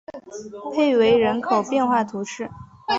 [0.73, 2.49] 佩维人口变化图示